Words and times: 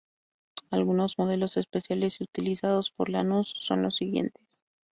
Algunos 0.71 1.19
modelos 1.19 1.57
especiales 1.57 2.21
utilizados 2.21 2.89
por 2.89 3.07
Lanús 3.09 3.53
son 3.59 3.83
los 3.83 3.97
siguientes. 3.97 4.63